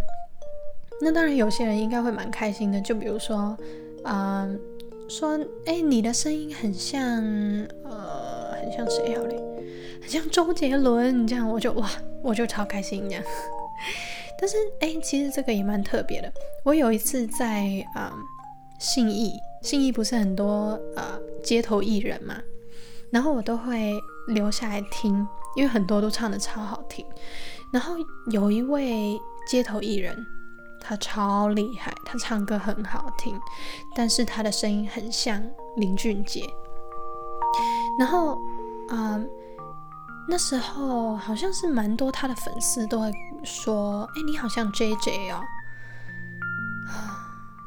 [1.00, 2.80] 那当然，有些人应该会蛮开心的。
[2.80, 3.56] 就比如说，
[4.04, 4.58] 嗯，
[5.08, 7.00] 说，哎，你的声音很像，
[7.84, 9.36] 呃，很像谁好嘞？
[10.00, 11.88] 很像周杰伦，这样我就哇，
[12.22, 13.22] 我就超开心这样。
[14.40, 16.32] 但是，哎，其实这个也蛮特别的。
[16.64, 18.12] 我有一次在啊
[18.80, 22.34] 信义，信义不是很多呃街头艺人嘛，
[23.10, 23.92] 然后我都会
[24.28, 27.04] 留下来听，因为很多都唱的超好听。
[27.72, 27.94] 然后
[28.30, 30.26] 有一位街头艺人。
[30.80, 33.38] 他超厉害，他唱歌很好听，
[33.96, 35.42] 但是他的声音很像
[35.76, 36.48] 林俊杰。
[37.98, 38.38] 然后，
[38.88, 39.28] 嗯，
[40.28, 45.42] 那时候好像是蛮多他的粉丝都会说：“哎，你好像 J J 哦。”，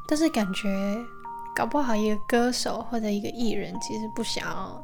[0.07, 0.97] 但是感觉
[1.53, 4.83] 搞不好一个歌手或者一个艺人其实不想要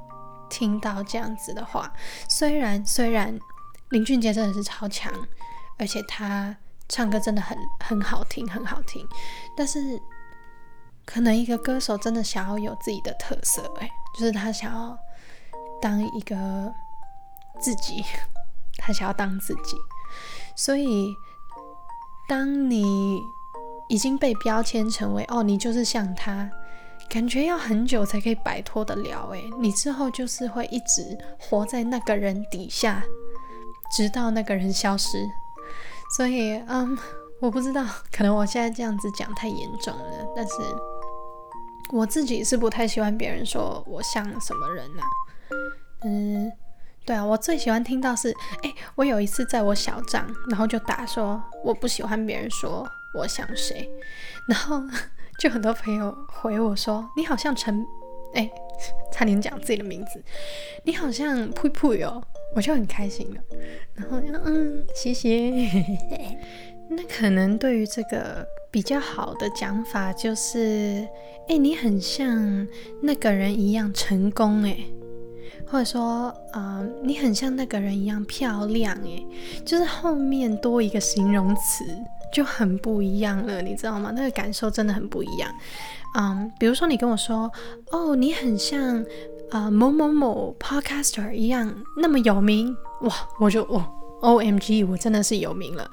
[0.49, 1.91] 听到这样子的话。
[2.30, 3.39] 虽然虽然
[3.89, 5.12] 林俊杰真的是超强，
[5.78, 6.56] 而且他。
[6.89, 9.06] 唱歌真的很很好听，很好听。
[9.58, 10.02] 但是，
[11.06, 14.97] 可能一个歌手真的想要有自己的特色，哎，就是他想要
[15.82, 16.73] 当一个
[17.60, 18.02] 自己，
[18.80, 19.76] 他想要当自己。
[20.56, 21.13] 所以，
[22.30, 23.21] 当你
[23.89, 26.50] 已经被标签成为哦，你就是像他，
[27.10, 29.30] 感觉要很久才可以摆脱得了。
[29.34, 33.04] 哎，你之后就是会一直活在那个人底下，
[33.91, 35.17] 直到那个人消失。
[36.15, 36.97] 所以，嗯，
[37.41, 40.28] 我不知道， 可能我现在这样子讲太严重了。
[40.36, 40.54] 但是
[41.91, 45.04] 我自己是不太喜欢别人说我像什么人呐。
[46.04, 46.52] 嗯，
[47.06, 53.89] 对啊，我最喜欢听到是，哎，我有一次在我小账，然后就打说我不喜欢别人说我像谁，
[54.47, 54.82] 然后
[55.39, 57.86] 就很多朋友回我说你好像陈，
[58.34, 58.50] 哎，
[59.11, 60.23] 差点讲自己的名字，
[60.83, 62.23] 你好像噗噗哦。
[62.55, 63.41] 我就很开心了，
[63.93, 65.51] 然后嗯，谢谢。
[66.89, 71.05] 那可能对于这个比较好的讲法就是，
[71.49, 72.65] 哎，你很像
[73.01, 74.77] 那个人一样成功，哎，
[75.67, 79.23] 或者说，呃，你很像那个人一样漂亮，哎，
[79.65, 81.83] 就是后面多一个形容词
[82.33, 84.11] 就很不一样了，你知道吗？
[84.15, 85.49] 那个感受真的很不一样。
[86.17, 87.51] 嗯，比如说你跟我说，
[87.91, 89.05] 哦，你很像。
[89.49, 93.13] 啊，某某某 podcaster 一样那么有名哇！
[93.39, 95.89] 我就哇，O M G，我真的是有名了。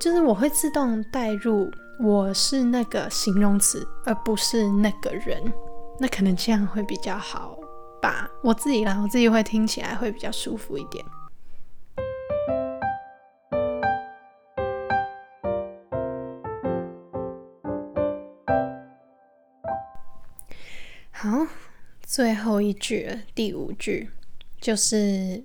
[0.00, 5.40] 就是我会自动带入我是那个形容词，而不是那个人。
[6.00, 7.56] 那可能这样会比较好
[8.02, 8.28] 吧？
[8.42, 11.04] 我自己啦，我自己会听起来会比较舒服一点。
[21.24, 21.46] 好。
[22.02, 24.10] 最后一句了，第五句
[24.60, 25.42] 就是，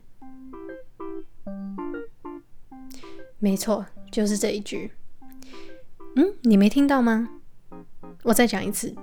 [3.37, 4.91] 没错，就是这一句。
[6.17, 7.29] 嗯，你没听到吗？
[8.23, 8.93] 我再讲一次，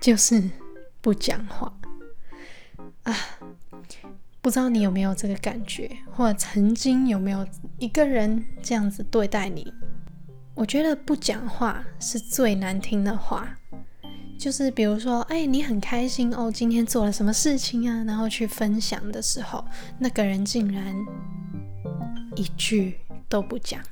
[0.00, 0.40] 就是
[1.00, 1.76] 不讲话
[3.02, 3.12] 啊！
[4.40, 7.44] 不知道你有没有这个感觉，或曾经有没有
[7.80, 9.74] 一个人这样子对待你？
[10.56, 13.54] 我觉得不讲话是最难听的话，
[14.38, 18.02] 就是比如说，哎，你很开心哦，今天做了什么事情啊？
[18.04, 19.62] 然后去分享的时候，
[19.98, 20.96] 那个人竟然
[22.36, 22.98] 一句
[23.28, 23.82] 都不讲，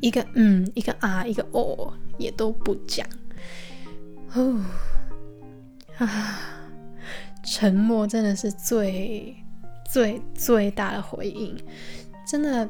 [0.00, 3.06] 一个嗯，一个啊，一个哦，也都不讲。
[4.32, 4.64] 哦
[5.98, 6.40] 啊，
[7.44, 9.36] 沉默真的是最
[9.92, 11.54] 最最大的回应，
[12.26, 12.66] 真的。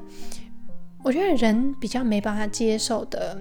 [1.06, 3.40] 我觉得人比较没办法接受的，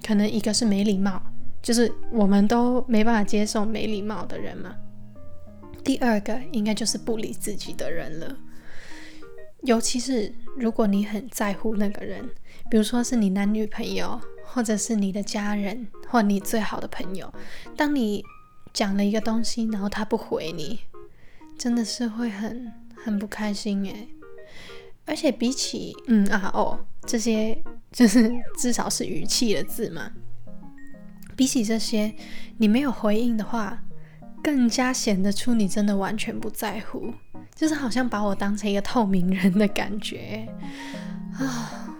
[0.00, 1.20] 可能一个是没礼貌，
[1.60, 4.76] 就是我们都没办法接受没礼貌的人嘛。
[5.82, 8.36] 第二个应该就是不理自己的人了。
[9.62, 12.24] 尤其是如果你很在乎那个人，
[12.70, 17.34] 比如说是你男女朋友，或者是你的家人，或你最好的朋友，
[17.76, 18.22] 当你
[18.72, 20.78] 讲了一个东西，然后他不回你，
[21.58, 24.08] 真的是会很很不开心诶。
[25.08, 30.12] 而且比起嗯啊哦这些，就是至少是语气的字嘛，
[31.34, 32.14] 比起这些，
[32.58, 33.82] 你没有回应的话。
[34.40, 37.12] 更加显得出你真的完全不在乎，
[37.56, 40.46] 就是好像把我当成一个透明人的感觉
[41.34, 41.92] 啊。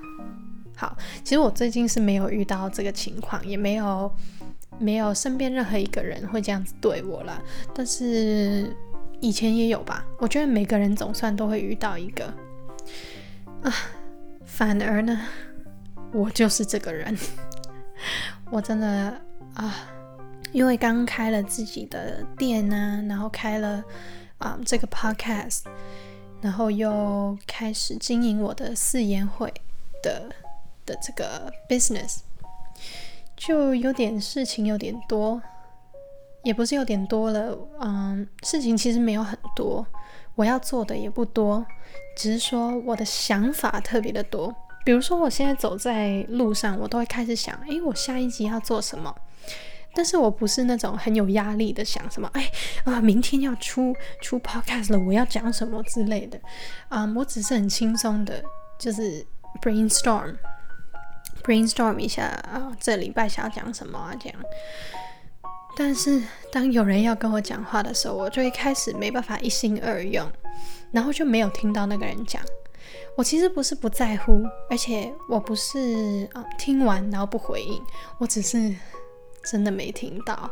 [0.77, 4.11] 好，其实我最近是没有遇到这个情况，也没有
[4.79, 7.43] 没有身边任何一个人会这样子对我了。
[7.75, 8.73] 但是
[9.21, 10.07] 以前也有吧？
[10.19, 12.33] 我觉得每个人总算都会遇到一个
[13.63, 13.73] 啊。
[14.45, 15.21] 反而呢，
[16.13, 17.17] 我就是这个人，
[18.51, 19.21] 我真的
[19.55, 19.75] 啊。
[20.51, 23.85] 因为刚开了自己的店啊，然后开了
[24.39, 25.65] 啊这个 podcast，
[26.41, 29.53] 然后又开始经营我的四言会
[30.03, 30.31] 的
[30.87, 32.21] 的这个 business，
[33.37, 35.43] 就有点事情有点多，
[36.43, 39.87] 也不是有点多了，嗯，事情其实没有很多，
[40.39, 41.67] 我要做的也不多，
[42.17, 44.55] 只是说我的想法特别的多。
[44.85, 49.13] 比如说我现在走在路上，我都会开始想，诶，我下一集要做什么？
[49.95, 52.49] 但是我不是那种很有压力的想什么，哎
[52.85, 56.39] 啊，明天要出出 podcast 了，我要讲什么之类的，
[56.89, 58.41] 啊，我只是很轻松的，
[58.79, 59.27] 就是
[59.61, 60.37] brainstorm
[61.43, 64.39] brainstorm 一下啊，这礼拜想要讲什么啊这样。
[65.79, 66.21] 但是
[66.51, 70.29] 当有人要跟我讲话的时候，我就会开始没办法一心二用，
[70.91, 72.43] 然后就没有听到那个人讲。
[73.17, 77.81] 我其实不是不在乎，而且我不是啊听完然后不回应，
[78.19, 78.75] 我只是。
[79.51, 80.51] 真的没听到。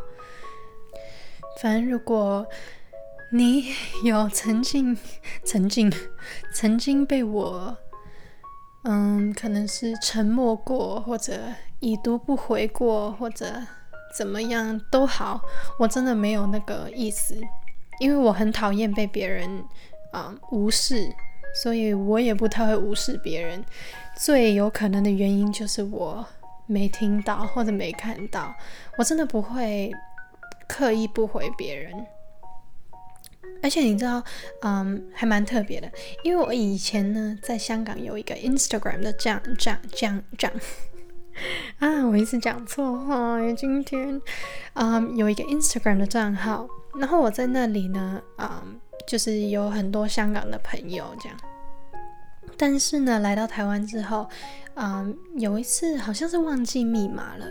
[1.61, 2.43] 反正如果
[3.31, 3.65] 你
[4.03, 4.97] 有曾经、
[5.43, 5.91] 曾经、
[6.51, 7.77] 曾经被我，
[8.85, 11.39] 嗯，可能是沉默过，或者
[11.79, 13.61] 已读不回过，或者
[14.17, 15.41] 怎么样都好，
[15.77, 17.39] 我真的没有那个意思，
[17.99, 19.63] 因为我很讨厌被别人
[20.11, 21.13] 啊无视，
[21.61, 23.63] 所以我也不太会无视别人。
[24.17, 26.25] 最有可能的原因就是我。
[26.69, 28.53] 没听到或者没看到，
[28.97, 29.89] 我真的不会
[30.67, 31.93] 刻意不回别人。
[33.63, 34.21] 而且你知道，
[34.63, 35.89] 嗯，还蛮特别的，
[36.25, 40.57] 因为我以前呢在香港有一个 Instagram 的这样这样这样这样
[41.79, 44.21] 啊，我一直讲错话，今天
[44.73, 46.67] 嗯有一个 Instagram 的账号，
[46.99, 51.37] 然后我在那里呢，嗯，就是有很多香港的朋友这样。
[52.59, 54.27] 但是呢，来到台湾之后，
[54.75, 57.45] 嗯，有一次好像是忘记密码了，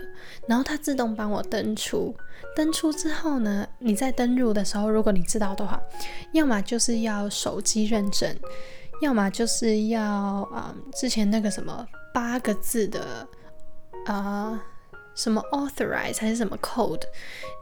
[0.47, 2.13] 然后它自动帮我登出。
[2.55, 5.79] 登出之后呢，你在登入的时候，如果你知道的话，
[6.33, 8.35] 要么就是要手机认证，
[9.01, 10.03] 要么就是要
[10.51, 13.25] 啊之前那个什么八个字的
[14.05, 14.61] 啊。
[15.15, 17.01] 什么 authorize 还是什么 code？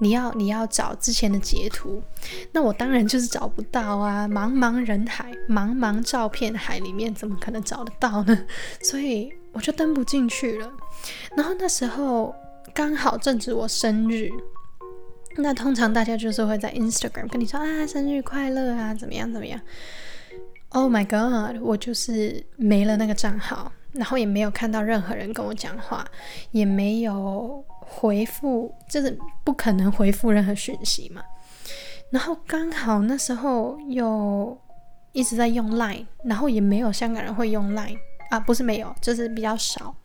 [0.01, 2.03] 你要你要找之前的截图，
[2.51, 4.27] 那我当然就是找不到啊！
[4.27, 8.45] 茫茫人海，茫茫照片海里面，怎么可能找得到呢？
[8.83, 10.69] 所以我就登不进去了。
[11.37, 12.35] 然后那时候
[12.73, 14.29] 刚好正值我生日，
[15.37, 19.61] 那通常大家就是会在 Instagram 跟你说啊生日快乐啊，怎么样怎么样
[20.71, 21.61] ？Oh my god！
[21.61, 23.71] 我就是没了那个账号。
[23.95, 26.05] 然后也没有看到任何人跟我讲话，
[26.51, 31.23] 也没有回复，就是不可能回复任何讯息嘛。
[32.11, 34.57] 然后刚好那时候又
[35.11, 37.97] 一直在用 Line，然后也没有香港人会用 Line
[38.29, 39.95] 啊，不是没有，就是比较少，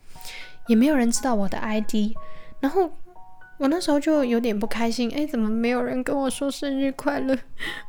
[0.67, 2.15] 也没有人知道我的 ID。
[2.59, 2.89] 然后
[3.57, 7.37] 我那时候就有点不开心，哎，怎么没有人跟我说生日快乐？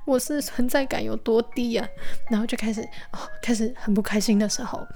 [0.04, 1.88] 我是存在感有多低啊？
[2.28, 2.82] 然后就开始
[3.12, 4.86] 哦，开始很不开心的时候。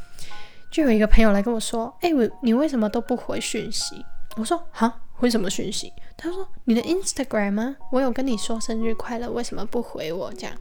[0.76, 4.04] 就有一个朋友来跟我说：“哎，我你为什么都不回讯息？”
[4.36, 7.76] 我说：“哈，回什么讯息？”他说：“你的 Instagram 吗？
[7.90, 10.54] 我有跟你说生日快乐，为什么不回我？”这样，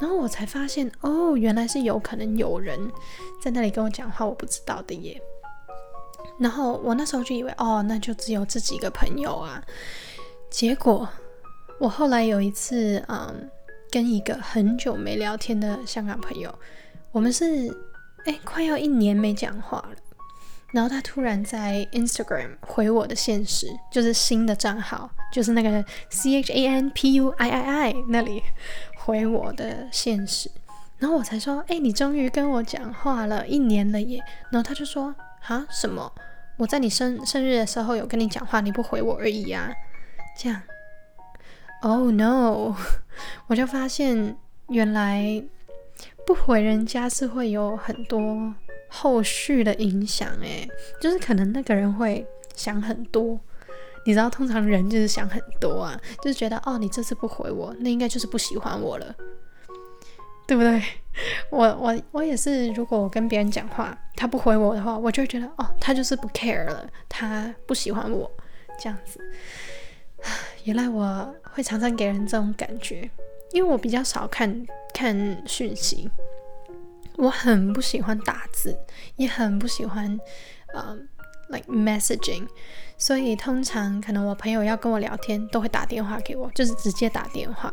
[0.00, 2.76] 然后我才发现，哦，原来是有可能有人
[3.40, 5.22] 在那里跟我讲话，我不知道的耶。
[6.40, 9.62] 然后我那时候就以为，哦，那就只有这几个朋友啊。
[10.50, 11.08] 结果
[11.78, 13.48] 我后来有一次，嗯，
[13.92, 16.52] 跟一个很久没聊天的香港朋友，
[17.12, 17.72] 我们是。
[18.26, 19.96] 哎，快要一年没讲话了，
[20.72, 28.42] 然后他突然在 Instagram 回我的现实，就是新的账号，就是那个 C H A N P U I I I 那里
[28.96, 30.50] 回我的现实，
[30.98, 34.22] 然后我才说，哎，你终于跟我讲话了，一年了耶。
[34.50, 35.14] 然后他就说，
[35.46, 36.10] 啊，什么？
[36.56, 39.70] 我在你生生日的时候有跟你讲话，你不回我而已啊。
[40.38, 40.62] 这样
[41.82, 42.74] ，Oh no！
[43.48, 44.34] 我就发现
[44.68, 45.44] 原来。
[46.26, 48.54] 不回人家是会有很多
[48.88, 50.68] 后续的影响，诶，
[51.00, 53.38] 就是可能那个人会想很多。
[54.06, 59.14] 你知道，通常人就是想很多啊，就是觉得哦，你这次不回我，那应该就是不喜欢我了，
[60.46, 60.82] 对不对？
[61.50, 68.30] 我我我也是，如果我跟别人讲话，他不回我的话，我就会觉得哦，他就是不 care 了，他不喜欢我
[68.78, 69.18] 这样子。
[70.64, 73.08] 原来我会常常给人这种感觉，
[73.52, 76.10] 因为我比较少看看讯息，
[77.16, 78.76] 我很不喜欢打字，
[79.16, 80.18] 也很不喜欢
[80.74, 81.08] 嗯
[81.48, 82.46] ，like messaging。
[82.96, 87.72] 所以通常可能我朋友要跟我聊天，都会打电话给我，就是直接打电话。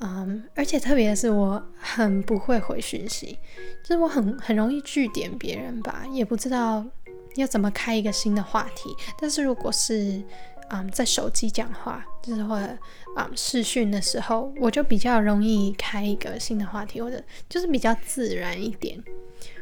[0.00, 3.38] 嗯，而且特别是，我很不会回讯息，
[3.84, 6.84] 就是我很很容易拒点别人吧，也不知道
[7.36, 8.90] 要怎么开一个新的话题。
[9.20, 10.20] 但是如果是
[10.72, 12.66] 嗯在手机讲话，就是或者
[13.16, 18.98] 嗯视讯的时候，我就比较容易开一个新的话题，或者就是比较自然一点。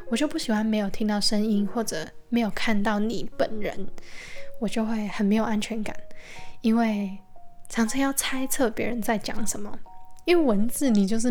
[0.09, 3.87] 我就不喜欢没有听到声音，或者没有看到你本人。
[4.61, 5.97] 我就会很没有安全感，
[6.61, 7.17] 因为
[7.69, 9.73] 常常要猜测别人在讲什么。
[10.27, 11.31] 因为文字你就是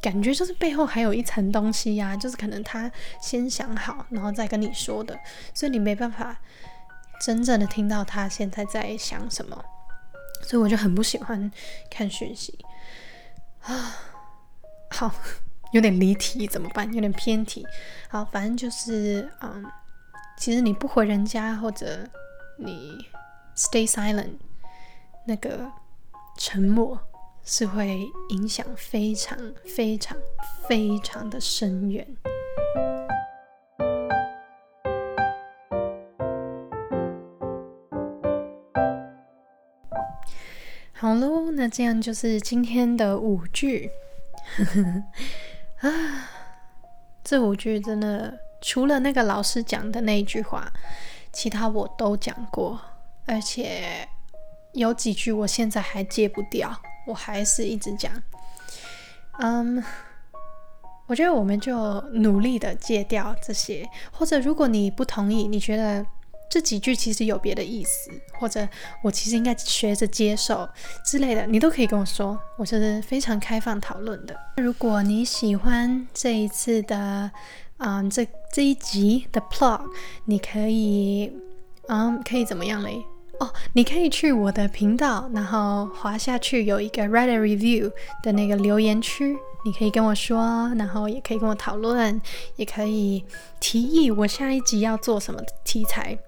[0.00, 5.18] 感觉就是背后还有一层东西呀，就是可能他先想好，然后再跟你说的，
[5.52, 6.40] 所以你没办法
[7.20, 9.64] 真正的听到他现在在想什么。
[10.42, 11.50] 所以我就很不喜欢
[11.90, 12.58] 看讯息
[13.62, 13.96] 啊。
[14.90, 15.12] 好，
[15.72, 16.92] 有点离题怎么办？
[16.92, 17.66] 有点偏题。
[18.08, 19.64] 好，反正就是嗯，
[20.38, 22.08] 其实你不回人家或者。
[22.60, 23.06] 你
[23.54, 24.32] stay silent，
[25.24, 25.70] 那个
[26.36, 26.98] 沉默
[27.44, 29.38] 是会影响非常
[29.76, 30.18] 非常
[30.66, 32.04] 非常的深远。
[41.70, 43.90] 这样就是今天的五句。
[45.80, 45.90] 啊，
[47.22, 50.72] 这五句真的除了那个老师讲的那一句话。
[51.30, 52.80] 其他我都讲过，
[53.26, 54.08] 而且
[54.72, 56.74] 有几句我现在还戒不掉，
[57.06, 58.10] 我还是一直讲。
[59.38, 59.80] 嗯，
[61.06, 66.04] 我觉得我们就努力的戒掉这些，或者如果你不同意，你觉得
[66.50, 68.66] 这几句其实有别的意思，或者
[69.02, 70.68] 我其实应该学着接受
[71.04, 74.36] 之类的，你都可以跟我说，我是非常开放讨论的。
[74.56, 77.30] 如果你喜欢这一次的。
[77.80, 79.80] 嗯，这这一集的 plot，
[80.24, 81.32] 你可以，
[81.86, 83.04] 嗯，可以怎么样嘞？
[83.38, 87.88] 哦，你可以去我的频道，然后滑下去有一个 write a review
[88.20, 92.20] 的那个留言区，你可以跟我说，然后也可以跟我讨论，
[92.56, 93.24] 也可以
[93.60, 96.18] 提议我下一集要做什么题材，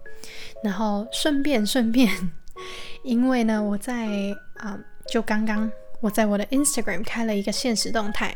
[0.62, 2.11] 然后顺便顺便，
[3.03, 4.09] 因为呢，我在
[4.57, 4.78] 啊，
[5.09, 5.70] 就刚刚
[6.01, 8.34] 我在我的 Instagram 开了一个现实动态。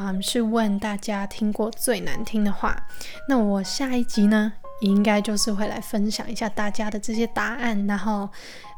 [0.00, 2.86] 嗯，是问大家听过最难听的话。
[3.28, 8.28] 那我下一集呢，应该就是会来分享一下大家的这些答案，然后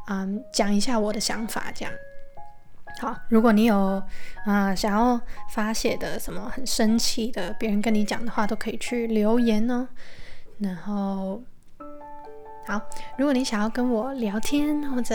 [0.07, 1.71] 嗯，讲一下我的想法。
[1.75, 1.93] 这样
[2.99, 4.01] 好，如果你有
[4.45, 9.87] 啊想要发泄的什么很生气的，别人跟你讲的话，都可以去留言哦。
[10.57, 11.39] 然后
[12.71, 12.81] 好，
[13.17, 15.13] 如果你想要跟我聊天或者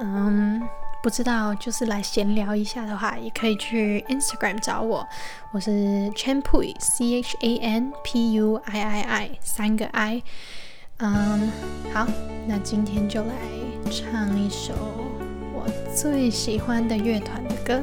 [0.00, 0.62] 嗯。
[1.02, 5.06] 不知道，就是来闲聊一下的话，也可以去 Instagram 找我，
[5.52, 5.70] 我是
[6.16, 10.22] Chanpui C H A N P U I I I 三个 I。
[10.96, 11.52] 嗯，
[11.92, 12.06] 好，
[12.46, 13.34] 那今天就来
[13.90, 14.72] 唱一首
[15.52, 17.82] 我最喜欢的乐团的歌。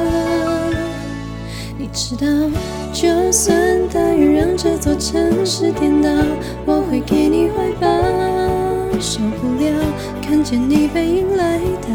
[1.93, 2.25] 知道，
[2.93, 3.53] 就算
[3.93, 6.09] 大雨让这座城市颠倒，
[6.65, 7.87] 我会给你怀抱。
[8.99, 9.71] 受不了
[10.21, 11.89] 看见你背影来到，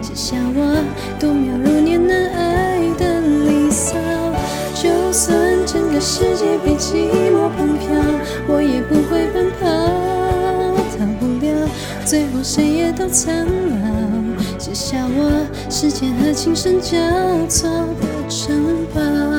[0.00, 0.82] 写下我
[1.18, 3.94] 度秒如年难挨的离骚。
[4.74, 7.88] 就算整个世界被寂寞绑票，
[8.48, 9.66] 我也不会奔跑。
[10.96, 11.68] 逃不了，
[12.06, 16.96] 最后谁也都苍老，写下我时间和琴声交
[17.48, 17.68] 错
[18.30, 19.29] 的城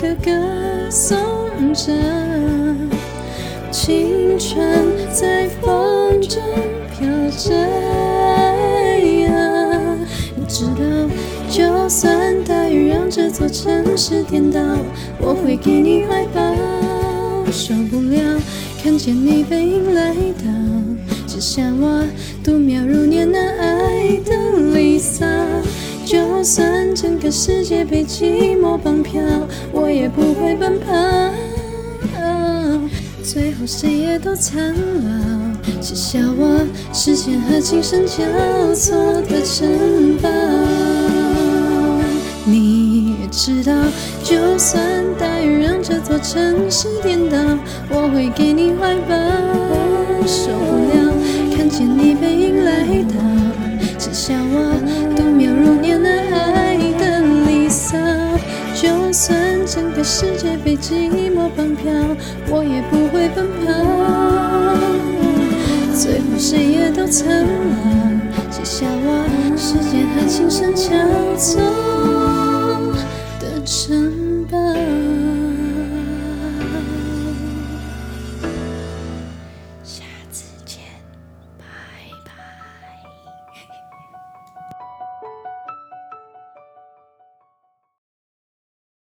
[0.00, 0.30] 的歌
[0.90, 1.18] 颂
[1.74, 1.92] 者，
[3.70, 4.58] 青春
[5.12, 6.40] 在风中
[6.90, 7.54] 飘着。
[10.34, 10.80] 你知道，
[11.50, 14.58] 就算大雨让这座城市颠倒，
[15.20, 16.40] 我会给你怀抱。
[17.52, 18.40] 受不了
[18.82, 20.44] 看见你背影来到，
[21.26, 22.02] 只想我
[22.42, 24.32] 度秒如年难挨的
[24.72, 25.26] 离骚。
[26.10, 29.22] 就算整个世界被寂寞绑票，
[29.70, 30.92] 我也不会奔跑。
[33.22, 38.24] 最后谁也都苍老，写下我时间和琴声交
[38.74, 40.28] 错的城堡。
[42.44, 43.72] 你也知道，
[44.24, 44.82] 就算
[45.16, 47.38] 大雨让这座城市颠倒，
[47.88, 49.14] 我会给你怀抱。
[50.26, 51.14] 受不了
[51.56, 53.14] 看见你背影来到，
[53.96, 54.74] 写下我
[55.14, 55.22] 度
[55.62, 57.96] 如年难挨的离骚。
[58.74, 59.34] 就算
[59.66, 61.92] 整个世界被寂寞绑票，
[62.48, 63.66] 我也不会奔跑。
[65.94, 67.44] 最后谁也都苍老，
[68.50, 70.88] 写下我时间和琴声交
[71.36, 72.09] 错。